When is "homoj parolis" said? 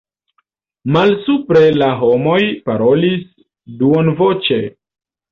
1.99-3.27